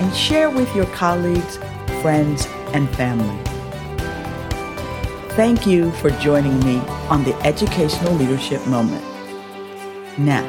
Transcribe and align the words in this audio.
and 0.00 0.14
share 0.14 0.50
with 0.50 0.74
your 0.74 0.86
colleagues, 0.86 1.56
friends, 2.02 2.46
and 2.72 2.88
family. 2.96 3.42
Thank 5.34 5.66
you 5.66 5.92
for 5.92 6.10
joining 6.10 6.58
me 6.60 6.78
on 7.08 7.24
the 7.24 7.34
Educational 7.46 8.12
Leadership 8.14 8.66
Moment. 8.66 9.04
Now, 10.18 10.44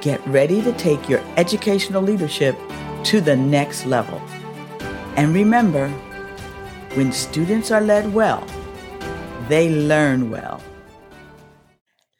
get 0.00 0.24
ready 0.26 0.60
to 0.62 0.72
take 0.74 1.08
your 1.08 1.20
educational 1.36 2.02
leadership 2.02 2.56
to 3.04 3.20
the 3.20 3.36
next 3.36 3.86
level. 3.86 4.20
And 5.16 5.34
remember, 5.34 5.88
when 6.94 7.12
students 7.12 7.70
are 7.70 7.80
led 7.80 8.12
well, 8.12 8.46
they 9.48 9.70
learn 9.70 10.30
well. 10.30 10.62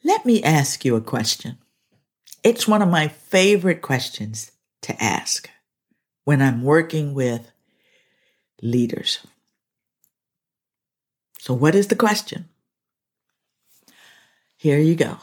Let 0.04 0.24
me 0.24 0.42
ask 0.42 0.84
you 0.84 0.96
a 0.96 1.00
question. 1.00 1.58
It's 2.42 2.68
one 2.68 2.80
of 2.80 2.88
my 2.88 3.08
favorite 3.08 3.82
questions 3.82 4.52
to 4.82 5.02
ask 5.02 5.50
when 6.26 6.42
I'm 6.42 6.64
working 6.64 7.14
with 7.14 7.52
leaders. 8.60 9.20
So, 11.38 11.54
what 11.54 11.76
is 11.76 11.86
the 11.86 11.94
question? 11.94 12.48
Here 14.56 14.80
you 14.80 14.96
go. 14.96 15.18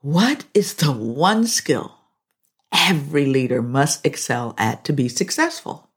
What 0.00 0.44
is 0.54 0.74
the 0.74 0.92
one 0.92 1.48
skill 1.48 1.96
every 2.72 3.26
leader 3.26 3.60
must 3.60 4.06
excel 4.06 4.54
at 4.56 4.84
to 4.84 4.92
be 4.92 5.08
successful? 5.08 5.90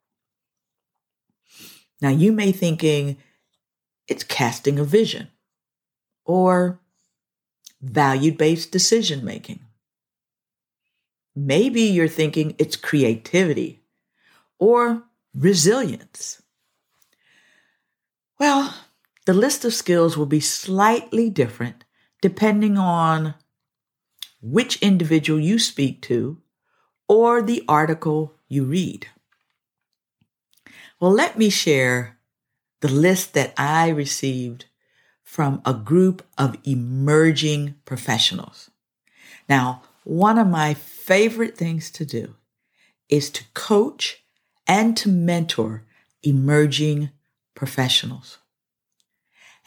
Now, 2.02 2.10
you 2.10 2.32
may 2.32 2.52
thinking 2.52 3.18
it's 4.08 4.24
casting 4.24 4.80
a 4.80 4.84
vision 4.84 5.28
or 6.26 6.80
value 7.80 8.32
based 8.32 8.72
decision 8.72 9.24
making. 9.24 9.60
Maybe 11.36 11.82
you're 11.82 12.08
thinking 12.08 12.56
it's 12.58 12.76
creativity 12.76 13.81
or 14.62 15.04
resilience. 15.36 16.42
Well, 18.40 18.74
the 19.26 19.34
list 19.34 19.66
of 19.66 19.74
skills 19.74 20.16
will 20.16 20.28
be 20.28 20.40
slightly 20.40 21.30
different 21.30 21.84
depending 22.22 22.78
on 22.78 23.34
which 24.40 24.82
individual 24.82 25.40
you 25.40 25.58
speak 25.58 26.02
to 26.04 26.38
or 27.08 27.42
the 27.42 27.64
article 27.68 28.36
you 28.48 28.64
read. 28.64 29.08
Well, 31.00 31.12
let 31.12 31.38
me 31.38 31.50
share 31.50 32.20
the 32.82 32.92
list 32.92 33.34
that 33.34 33.54
I 33.58 33.90
received 33.90 34.66
from 35.24 35.62
a 35.66 35.74
group 35.74 36.24
of 36.38 36.58
emerging 36.64 37.76
professionals. 37.86 38.70
Now, 39.50 39.82
one 40.04 40.38
of 40.38 40.48
my 40.48 40.76
favorite 40.76 41.58
things 41.58 41.90
to 41.92 42.06
do 42.06 42.36
is 43.10 43.30
to 43.32 43.44
coach 43.54 44.21
and 44.72 44.96
to 44.96 45.10
mentor 45.10 45.84
emerging 46.24 47.10
professionals. 47.56 48.38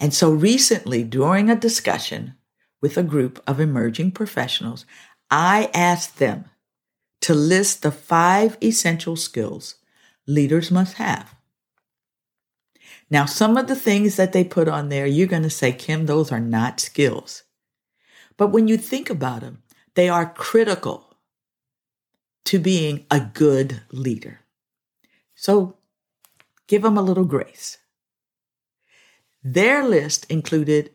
And 0.00 0.14
so 0.14 0.32
recently, 0.32 1.04
during 1.04 1.50
a 1.50 1.54
discussion 1.54 2.36
with 2.80 2.96
a 2.96 3.02
group 3.02 3.42
of 3.46 3.60
emerging 3.60 4.12
professionals, 4.12 4.86
I 5.30 5.68
asked 5.74 6.16
them 6.18 6.46
to 7.20 7.34
list 7.34 7.82
the 7.82 7.92
five 7.92 8.56
essential 8.62 9.14
skills 9.14 9.74
leaders 10.26 10.70
must 10.70 10.94
have. 10.94 11.34
Now, 13.10 13.26
some 13.26 13.58
of 13.58 13.66
the 13.66 13.76
things 13.76 14.16
that 14.16 14.32
they 14.32 14.42
put 14.42 14.68
on 14.68 14.88
there, 14.88 15.06
you're 15.06 15.26
going 15.26 15.42
to 15.42 15.50
say, 15.50 15.72
Kim, 15.72 16.06
those 16.06 16.32
are 16.32 16.40
not 16.40 16.80
skills. 16.80 17.42
But 18.38 18.52
when 18.52 18.68
you 18.68 18.78
think 18.78 19.10
about 19.10 19.42
them, 19.42 19.64
they 19.96 20.08
are 20.08 20.32
critical 20.32 21.18
to 22.46 22.58
being 22.58 23.04
a 23.10 23.20
good 23.20 23.82
leader. 23.92 24.40
So 25.44 25.76
give 26.68 26.80
them 26.80 26.96
a 26.96 27.02
little 27.02 27.26
grace. 27.26 27.76
Their 29.42 29.86
list 29.86 30.24
included 30.30 30.92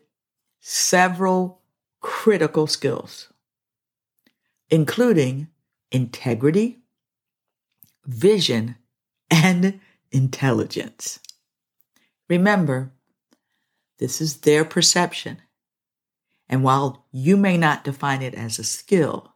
several 0.58 1.60
critical 2.00 2.66
skills, 2.66 3.28
including 4.68 5.46
integrity, 5.92 6.80
vision, 8.04 8.74
and 9.30 9.78
intelligence. 10.10 11.20
Remember, 12.28 12.90
this 14.00 14.20
is 14.20 14.38
their 14.38 14.64
perception. 14.64 15.42
And 16.48 16.64
while 16.64 17.06
you 17.12 17.36
may 17.36 17.56
not 17.56 17.84
define 17.84 18.20
it 18.20 18.34
as 18.34 18.58
a 18.58 18.64
skill, 18.64 19.32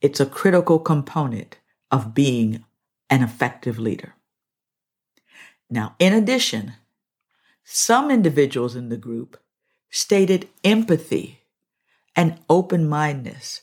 it's 0.00 0.20
a 0.20 0.26
critical 0.26 0.78
component 0.78 1.58
of 1.90 2.14
being 2.14 2.64
an 3.10 3.24
effective 3.24 3.80
leader. 3.80 4.14
Now, 5.70 5.94
in 5.98 6.12
addition, 6.12 6.74
some 7.64 8.10
individuals 8.10 8.74
in 8.74 8.88
the 8.88 8.96
group 8.96 9.38
stated 9.90 10.48
empathy 10.64 11.40
and 12.16 12.38
open 12.48 12.88
mindedness 12.88 13.62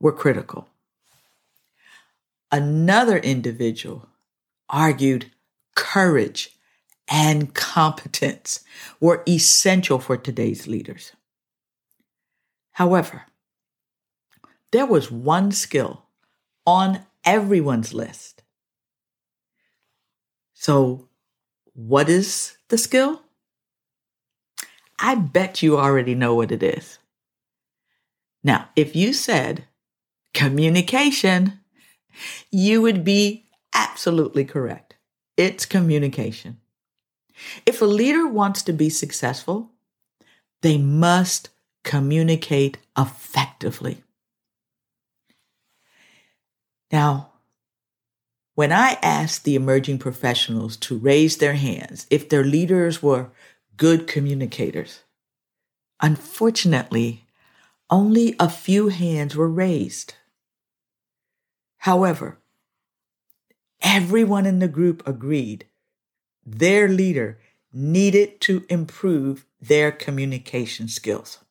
were 0.00 0.12
critical. 0.12 0.68
Another 2.52 3.18
individual 3.18 4.08
argued 4.68 5.30
courage 5.74 6.56
and 7.08 7.54
competence 7.54 8.64
were 9.00 9.22
essential 9.28 9.98
for 9.98 10.16
today's 10.16 10.66
leaders. 10.66 11.12
However, 12.72 13.24
there 14.70 14.86
was 14.86 15.10
one 15.10 15.52
skill 15.52 16.02
on 16.66 17.00
everyone's 17.24 17.94
list. 17.94 18.35
So, 20.66 21.06
what 21.74 22.08
is 22.08 22.56
the 22.70 22.76
skill? 22.76 23.22
I 24.98 25.14
bet 25.14 25.62
you 25.62 25.78
already 25.78 26.16
know 26.16 26.34
what 26.34 26.50
it 26.50 26.60
is. 26.60 26.98
Now, 28.42 28.70
if 28.74 28.96
you 28.96 29.12
said 29.12 29.66
communication, 30.34 31.60
you 32.50 32.82
would 32.82 33.04
be 33.04 33.46
absolutely 33.76 34.44
correct. 34.44 34.96
It's 35.36 35.66
communication. 35.66 36.58
If 37.64 37.80
a 37.80 37.84
leader 37.84 38.26
wants 38.26 38.62
to 38.64 38.72
be 38.72 38.90
successful, 38.90 39.70
they 40.62 40.78
must 40.78 41.50
communicate 41.84 42.78
effectively. 42.98 44.02
Now, 46.90 47.34
when 48.56 48.72
I 48.72 48.96
asked 49.02 49.44
the 49.44 49.54
emerging 49.54 49.98
professionals 49.98 50.78
to 50.78 50.96
raise 50.96 51.36
their 51.36 51.52
hands 51.52 52.06
if 52.08 52.30
their 52.30 52.42
leaders 52.42 53.02
were 53.02 53.28
good 53.76 54.06
communicators, 54.06 55.02
unfortunately, 56.00 57.26
only 57.90 58.34
a 58.40 58.48
few 58.48 58.88
hands 58.88 59.36
were 59.36 59.48
raised. 59.48 60.14
However, 61.80 62.38
everyone 63.82 64.46
in 64.46 64.58
the 64.58 64.68
group 64.68 65.06
agreed 65.06 65.66
their 66.46 66.88
leader 66.88 67.38
needed 67.74 68.40
to 68.40 68.64
improve 68.70 69.44
their 69.60 69.92
communication 69.92 70.88
skills. 70.88 71.44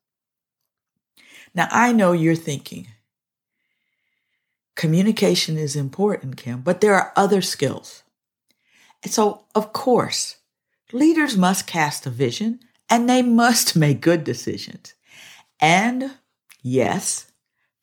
Now, 1.54 1.68
I 1.70 1.92
know 1.92 2.14
you're 2.14 2.36
thinking, 2.36 2.88
communication 4.76 5.58
is 5.58 5.76
important, 5.76 6.38
Kim, 6.38 6.62
but 6.62 6.82
there 6.82 6.96
are 6.96 7.14
other 7.16 7.42
skills. 7.42 8.04
And 9.04 9.12
so, 9.12 9.46
of 9.54 9.74
course, 9.74 10.38
leaders 10.92 11.38
must 11.38 11.68
cast 11.68 12.06
a 12.06 12.10
vision 12.10 12.60
and 12.90 13.10
they 13.10 13.22
must 13.22 13.76
make 13.86 14.02
good 14.02 14.24
decisions. 14.24 14.94
And 15.60 16.12
yes, 16.62 17.32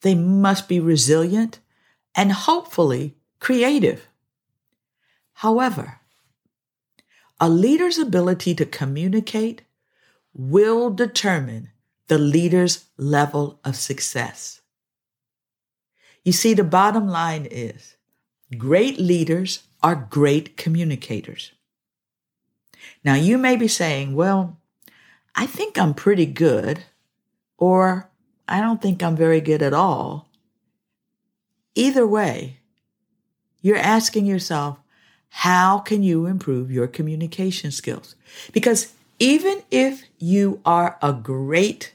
they 0.02 0.14
must 0.14 0.68
be 0.68 0.80
resilient 0.80 1.60
and 2.14 2.32
hopefully 2.32 3.16
creative. 3.40 4.08
However, 5.34 6.00
a 7.40 7.48
leader's 7.48 7.98
ability 7.98 8.54
to 8.54 8.66
communicate 8.66 9.62
will 10.34 10.90
determine 10.90 11.70
the 12.08 12.18
leader's 12.18 12.84
level 12.96 13.60
of 13.64 13.76
success. 13.76 14.61
You 16.24 16.32
see, 16.32 16.54
the 16.54 16.64
bottom 16.64 17.08
line 17.08 17.46
is 17.50 17.96
great 18.56 18.98
leaders 18.98 19.64
are 19.82 20.06
great 20.10 20.56
communicators. 20.56 21.52
Now, 23.04 23.14
you 23.14 23.38
may 23.38 23.56
be 23.56 23.68
saying, 23.68 24.14
well, 24.14 24.58
I 25.34 25.46
think 25.46 25.78
I'm 25.78 25.94
pretty 25.94 26.26
good, 26.26 26.84
or 27.58 28.10
I 28.46 28.60
don't 28.60 28.82
think 28.82 29.02
I'm 29.02 29.16
very 29.16 29.40
good 29.40 29.62
at 29.62 29.72
all. 29.72 30.28
Either 31.74 32.06
way, 32.06 32.58
you're 33.60 33.76
asking 33.76 34.26
yourself, 34.26 34.78
how 35.30 35.78
can 35.78 36.02
you 36.02 36.26
improve 36.26 36.70
your 36.70 36.86
communication 36.86 37.70
skills? 37.70 38.14
Because 38.52 38.92
even 39.18 39.62
if 39.70 40.04
you 40.18 40.60
are 40.64 40.98
a 41.00 41.12
great 41.12 41.94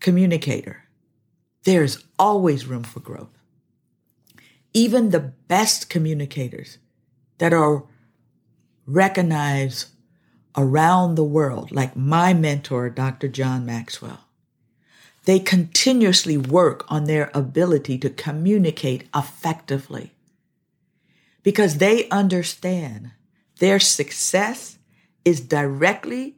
communicator, 0.00 0.84
there's 1.64 2.04
always 2.18 2.66
room 2.66 2.82
for 2.82 3.00
growth. 3.00 3.37
Even 4.78 5.10
the 5.10 5.32
best 5.48 5.90
communicators 5.90 6.78
that 7.38 7.52
are 7.52 7.82
recognized 8.86 9.88
around 10.56 11.16
the 11.16 11.24
world, 11.24 11.72
like 11.72 11.96
my 11.96 12.32
mentor, 12.32 12.88
Dr. 12.88 13.26
John 13.26 13.66
Maxwell, 13.66 14.20
they 15.24 15.40
continuously 15.40 16.36
work 16.36 16.84
on 16.86 17.06
their 17.06 17.28
ability 17.34 17.98
to 17.98 18.08
communicate 18.08 19.08
effectively 19.12 20.12
because 21.42 21.78
they 21.78 22.08
understand 22.10 23.10
their 23.58 23.80
success 23.80 24.78
is 25.24 25.40
directly 25.40 26.36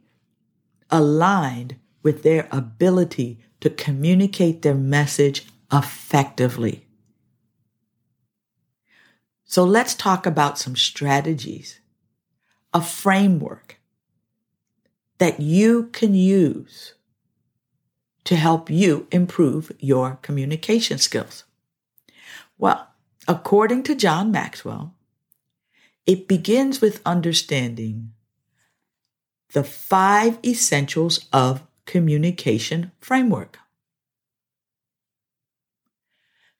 aligned 0.89 1.75
with 2.01 2.23
their 2.23 2.47
ability 2.51 3.37
to 3.59 3.69
communicate 3.69 4.63
their 4.63 4.73
message 4.73 5.45
effectively. 5.71 6.87
So 9.51 9.65
let's 9.65 9.95
talk 9.95 10.25
about 10.25 10.57
some 10.57 10.77
strategies, 10.77 11.81
a 12.73 12.81
framework 12.81 13.81
that 15.17 15.41
you 15.41 15.89
can 15.91 16.15
use 16.15 16.93
to 18.23 18.37
help 18.37 18.69
you 18.69 19.07
improve 19.11 19.73
your 19.77 20.19
communication 20.21 20.99
skills. 20.99 21.43
Well, 22.57 22.87
according 23.27 23.83
to 23.83 23.95
John 23.95 24.31
Maxwell, 24.31 24.95
it 26.05 26.29
begins 26.29 26.79
with 26.79 27.01
understanding 27.05 28.13
the 29.51 29.65
five 29.65 30.39
essentials 30.45 31.27
of 31.33 31.67
communication 31.85 32.93
framework. 33.01 33.59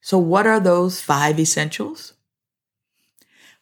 So, 0.02 0.18
what 0.18 0.46
are 0.46 0.60
those 0.60 1.00
five 1.00 1.40
essentials? 1.40 2.16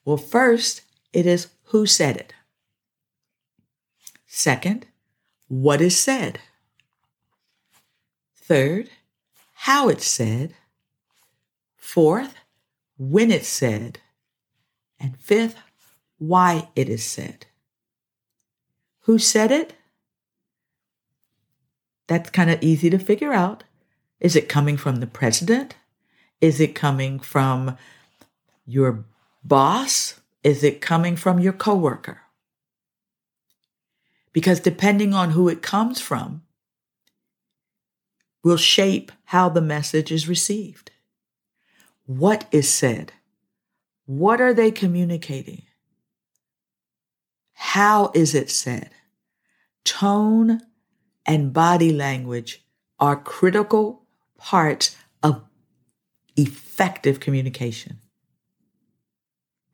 Well, 0.05 0.17
first, 0.17 0.81
it 1.13 1.25
is 1.25 1.47
who 1.65 1.85
said 1.85 2.17
it. 2.17 2.33
Second, 4.25 4.85
what 5.47 5.81
is 5.81 5.97
said. 5.97 6.39
Third, 8.35 8.89
how 9.53 9.89
it's 9.89 10.05
said. 10.05 10.53
Fourth, 11.75 12.35
when 12.97 13.31
it's 13.31 13.47
said. 13.47 13.99
And 14.99 15.17
fifth, 15.19 15.57
why 16.17 16.69
it 16.75 16.89
is 16.89 17.03
said. 17.03 17.45
Who 19.01 19.17
said 19.17 19.51
it? 19.51 19.73
That's 22.07 22.29
kind 22.29 22.49
of 22.49 22.61
easy 22.61 22.89
to 22.89 22.99
figure 22.99 23.33
out. 23.33 23.63
Is 24.19 24.35
it 24.35 24.49
coming 24.49 24.77
from 24.77 24.97
the 24.97 25.07
president? 25.07 25.75
Is 26.41 26.59
it 26.59 26.75
coming 26.75 27.19
from 27.19 27.77
your 28.65 29.05
boss? 29.49 30.21
Is 30.41 30.63
it 30.63 30.79
coming 30.79 31.17
from 31.17 31.39
your 31.39 31.51
coworker? 31.51 32.21
Because 34.31 34.61
depending 34.61 35.13
on 35.13 35.31
who 35.31 35.49
it 35.49 35.61
comes 35.61 35.99
from, 35.99 36.43
will 38.41 38.55
shape 38.55 39.11
how 39.25 39.49
the 39.49 39.61
message 39.61 40.11
is 40.11 40.29
received. 40.29 40.91
What 42.05 42.45
is 42.51 42.69
said? 42.69 43.11
What 44.05 44.39
are 44.39 44.53
they 44.53 44.71
communicating? 44.71 45.63
How 47.53 48.11
is 48.15 48.33
it 48.33 48.49
said? 48.49 48.91
Tone 49.83 50.61
and 51.25 51.51
body 51.51 51.91
language 51.91 52.63
are 52.99 53.17
critical 53.17 54.05
parts 54.37 54.95
of 55.21 55.43
effective 56.37 57.19
communication. 57.19 57.99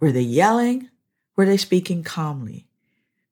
Were 0.06 0.12
they 0.12 0.22
yelling? 0.22 0.92
Were 1.36 1.48
they 1.48 1.57
speaking 1.57 2.04
calmly? 2.04 2.68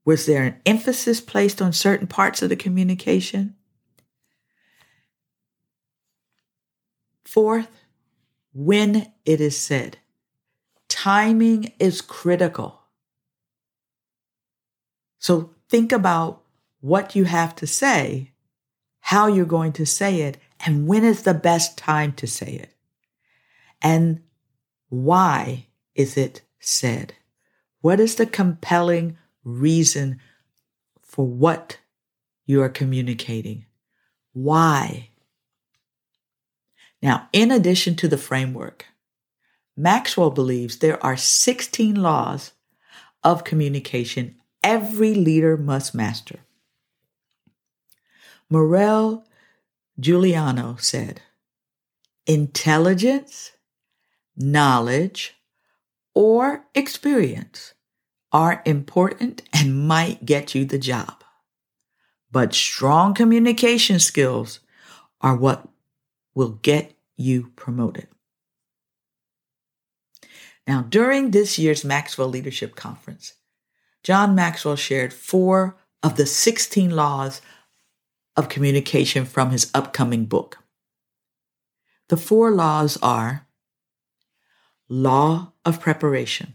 Was 0.05 0.25
there 0.25 0.41
an 0.41 0.55
emphasis 0.65 1.21
placed 1.21 1.61
on 1.61 1.71
certain 1.71 2.07
parts 2.07 2.41
of 2.41 2.49
the 2.49 2.55
communication? 2.55 3.53
Fourth, 7.25 7.69
when 8.55 9.13
it 9.23 9.39
is 9.39 9.55
said, 9.55 9.99
timing 10.89 11.71
is 11.77 12.01
critical. 12.01 12.81
So 15.19 15.51
think 15.69 15.91
about 15.91 16.41
what 16.81 17.15
you 17.15 17.25
have 17.25 17.55
to 17.57 17.67
say, 17.67 18.31
how 18.99 19.27
you're 19.27 19.45
going 19.45 19.73
to 19.73 19.85
say 19.85 20.21
it, 20.21 20.39
and 20.65 20.87
when 20.87 21.03
is 21.03 21.21
the 21.21 21.35
best 21.35 21.77
time 21.77 22.13
to 22.13 22.25
say 22.25 22.53
it. 22.53 22.73
And 23.79 24.23
why 24.89 25.67
is 25.93 26.17
it 26.17 26.41
said? 26.63 27.13
What 27.81 27.99
is 27.99 28.15
the 28.15 28.25
compelling 28.25 29.17
reason 29.43 30.19
for 31.01 31.27
what 31.27 31.79
you 32.45 32.61
are 32.61 32.69
communicating? 32.69 33.65
Why? 34.31 35.09
Now, 37.01 37.27
in 37.33 37.51
addition 37.51 37.95
to 37.97 38.07
the 38.07 38.17
framework, 38.17 38.85
Maxwell 39.75 40.31
believes 40.31 40.77
there 40.77 41.03
are 41.03 41.17
16 41.17 41.95
laws 41.95 42.53
of 43.23 43.43
communication 43.43 44.35
every 44.63 45.13
leader 45.13 45.57
must 45.57 45.93
master. 45.93 46.39
Morel 48.49 49.25
Juliano 49.99 50.77
said, 50.79 51.21
intelligence, 52.25 53.51
knowledge, 54.37 55.35
or 56.15 56.65
experience 56.75 57.73
are 58.31 58.61
important 58.65 59.43
and 59.53 59.87
might 59.87 60.25
get 60.25 60.55
you 60.55 60.65
the 60.65 60.79
job. 60.79 61.23
But 62.31 62.53
strong 62.53 63.13
communication 63.13 63.99
skills 63.99 64.59
are 65.21 65.35
what 65.35 65.67
will 66.33 66.59
get 66.61 66.95
you 67.15 67.51
promoted. 67.55 68.07
Now, 70.65 70.81
during 70.81 71.31
this 71.31 71.59
year's 71.59 71.83
Maxwell 71.83 72.29
Leadership 72.29 72.75
Conference, 72.75 73.33
John 74.01 74.33
Maxwell 74.33 74.75
shared 74.75 75.13
four 75.13 75.77
of 76.01 76.15
the 76.15 76.25
16 76.25 76.89
laws 76.91 77.41
of 78.35 78.49
communication 78.49 79.25
from 79.25 79.51
his 79.51 79.69
upcoming 79.73 80.25
book. 80.25 80.59
The 82.09 82.17
four 82.17 82.51
laws 82.51 82.97
are 83.01 83.47
law 84.89 85.53
of 85.65 85.79
preparation. 85.79 86.53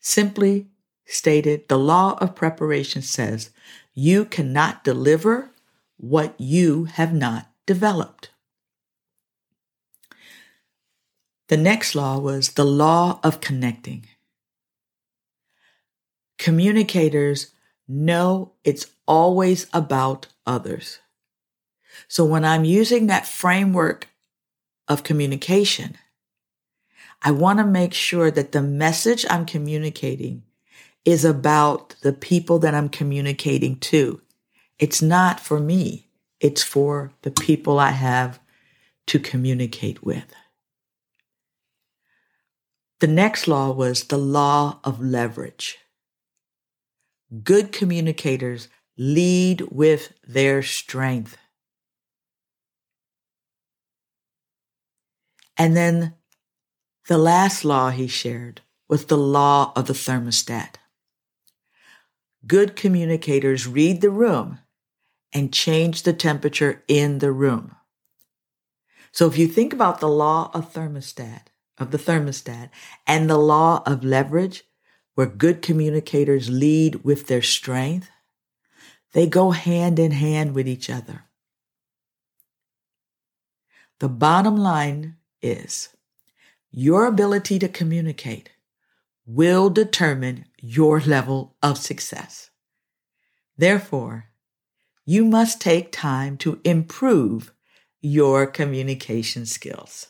Simply 0.00 0.68
stated, 1.04 1.68
the 1.68 1.78
law 1.78 2.16
of 2.20 2.34
preparation 2.34 3.02
says 3.02 3.50
you 3.94 4.24
cannot 4.24 4.84
deliver 4.84 5.50
what 5.96 6.34
you 6.38 6.84
have 6.84 7.12
not 7.12 7.50
developed. 7.66 8.30
The 11.48 11.56
next 11.56 11.94
law 11.94 12.18
was 12.18 12.50
the 12.52 12.64
law 12.64 13.20
of 13.22 13.40
connecting. 13.40 14.06
Communicators 16.38 17.52
know 17.88 18.52
it's 18.64 18.86
always 19.06 19.66
about 19.72 20.26
others. 20.46 20.98
So 22.08 22.24
when 22.24 22.44
I'm 22.44 22.64
using 22.64 23.06
that 23.06 23.26
framework 23.26 24.08
of 24.88 25.02
communication, 25.02 25.96
I 27.22 27.30
want 27.30 27.58
to 27.58 27.64
make 27.64 27.94
sure 27.94 28.30
that 28.30 28.52
the 28.52 28.62
message 28.62 29.24
I'm 29.28 29.46
communicating 29.46 30.42
is 31.04 31.24
about 31.24 31.96
the 32.02 32.12
people 32.12 32.58
that 32.60 32.74
I'm 32.74 32.88
communicating 32.88 33.78
to. 33.78 34.20
It's 34.78 35.00
not 35.00 35.40
for 35.40 35.58
me. 35.58 36.08
It's 36.40 36.62
for 36.62 37.12
the 37.22 37.30
people 37.30 37.78
I 37.78 37.90
have 37.90 38.40
to 39.06 39.18
communicate 39.18 40.04
with. 40.04 40.34
The 43.00 43.06
next 43.06 43.46
law 43.46 43.70
was 43.72 44.04
the 44.04 44.18
law 44.18 44.80
of 44.82 45.00
leverage. 45.00 45.78
Good 47.42 47.72
communicators 47.72 48.68
lead 48.96 49.62
with 49.70 50.12
their 50.26 50.62
strength. 50.62 51.36
And 55.56 55.76
then 55.76 56.14
the 57.08 57.18
last 57.18 57.64
law 57.64 57.90
he 57.90 58.06
shared 58.06 58.62
was 58.88 59.06
the 59.06 59.18
law 59.18 59.72
of 59.76 59.86
the 59.86 59.92
thermostat. 59.92 60.76
Good 62.46 62.76
communicators 62.76 63.66
read 63.66 64.00
the 64.00 64.10
room 64.10 64.60
and 65.32 65.52
change 65.52 66.02
the 66.02 66.12
temperature 66.12 66.82
in 66.88 67.18
the 67.18 67.32
room. 67.32 67.76
So 69.12 69.26
if 69.26 69.38
you 69.38 69.46
think 69.48 69.72
about 69.72 70.00
the 70.00 70.08
law 70.08 70.50
of 70.52 70.72
thermostat, 70.72 71.46
of 71.78 71.90
the 71.90 71.98
thermostat 71.98 72.70
and 73.06 73.28
the 73.28 73.38
law 73.38 73.82
of 73.86 74.04
leverage, 74.04 74.64
where 75.14 75.26
good 75.26 75.62
communicators 75.62 76.50
lead 76.50 77.04
with 77.04 77.26
their 77.26 77.42
strength, 77.42 78.10
they 79.12 79.26
go 79.26 79.52
hand 79.52 79.98
in 79.98 80.10
hand 80.10 80.54
with 80.54 80.68
each 80.68 80.90
other. 80.90 81.24
The 84.00 84.08
bottom 84.08 84.56
line 84.56 85.16
is 85.40 85.95
your 86.78 87.06
ability 87.06 87.58
to 87.58 87.66
communicate 87.68 88.50
will 89.24 89.70
determine 89.70 90.44
your 90.60 91.00
level 91.00 91.56
of 91.62 91.78
success. 91.78 92.50
Therefore, 93.56 94.26
you 95.06 95.24
must 95.24 95.58
take 95.58 95.90
time 95.90 96.36
to 96.36 96.60
improve 96.64 97.54
your 98.02 98.46
communication 98.46 99.46
skills. 99.46 100.08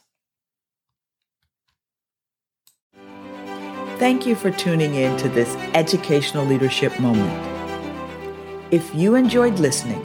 Thank 4.01 4.27
you 4.27 4.35
for 4.35 4.51
tuning 4.51 4.97
in 4.97 5.17
to 5.19 5.29
this 5.29 5.55
educational 5.73 6.45
leadership 6.45 6.99
moment. 6.99 7.47
If 8.73 8.93
you 8.93 9.15
enjoyed 9.15 9.61
listening, 9.61 10.05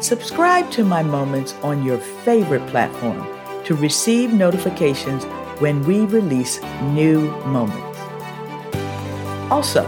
subscribe 0.00 0.72
to 0.72 0.84
my 0.84 1.04
moments 1.04 1.54
on 1.62 1.84
your 1.84 1.98
favorite 1.98 2.66
platform 2.66 3.24
to 3.64 3.76
receive 3.76 4.32
notifications 4.32 5.24
when 5.62 5.80
we 5.84 6.00
release 6.06 6.60
new 6.90 7.20
moments. 7.46 8.00
Also, 9.48 9.84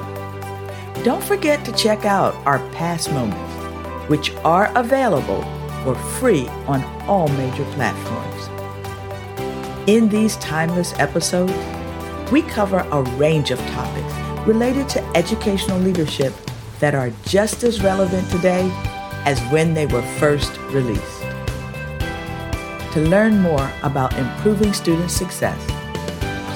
don't 1.02 1.24
forget 1.24 1.64
to 1.64 1.72
check 1.72 2.04
out 2.04 2.32
our 2.46 2.60
past 2.70 3.10
moments, 3.10 4.08
which 4.08 4.32
are 4.44 4.70
available 4.76 5.42
for 5.82 5.96
free 6.20 6.46
on 6.68 6.84
all 7.08 7.26
major 7.26 7.64
platforms. 7.72 8.48
In 9.88 10.08
these 10.08 10.36
timeless 10.36 10.96
episodes, 11.00 11.52
we 12.30 12.42
cover 12.42 12.86
a 12.92 13.02
range 13.18 13.50
of 13.50 13.58
topics 13.72 14.46
related 14.46 14.88
to 14.90 15.02
educational 15.16 15.80
leadership 15.80 16.32
that 16.78 16.94
are 16.94 17.10
just 17.26 17.64
as 17.64 17.82
relevant 17.82 18.30
today 18.30 18.70
as 19.26 19.40
when 19.50 19.74
they 19.74 19.86
were 19.86 20.02
first 20.20 20.56
released. 20.70 21.23
To 22.94 23.00
learn 23.00 23.40
more 23.40 23.70
about 23.82 24.16
improving 24.16 24.72
student 24.72 25.10
success, 25.10 25.60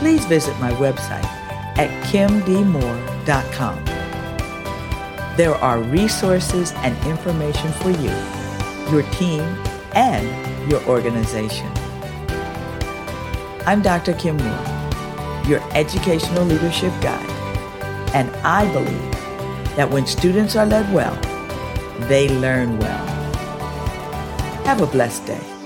please 0.01 0.25
visit 0.25 0.59
my 0.59 0.73
website 0.73 1.25
at 1.77 1.91
kimdmoore.com. 2.05 3.85
There 5.37 5.55
are 5.55 5.81
resources 5.83 6.73
and 6.77 6.97
information 7.07 7.71
for 7.73 7.91
you, 7.91 8.11
your 8.91 9.03
team, 9.13 9.43
and 9.95 10.71
your 10.71 10.83
organization. 10.87 11.71
I'm 13.67 13.83
Dr. 13.83 14.15
Kim 14.15 14.37
Moore 14.39 14.79
your 15.49 15.63
educational 15.75 16.45
leadership 16.45 16.93
guide. 17.01 17.29
And 18.15 18.31
I 18.45 18.71
believe 18.73 19.13
that 19.77 19.91
when 19.91 20.07
students 20.07 20.55
are 20.57 20.67
led 20.67 20.93
well, 20.93 21.17
they 22.09 22.29
learn 22.29 22.79
well. 22.79 23.07
Have 24.65 24.83
a 24.83 24.87
blessed 24.87 25.27
day. 25.27 25.58